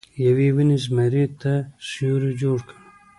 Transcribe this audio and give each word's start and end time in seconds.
یوې 0.25 0.47
ونې 0.55 0.77
زمري 0.85 1.25
ته 1.41 1.53
سیوری 1.89 2.31
جوړ 2.41 2.57
کړ. 2.67 2.75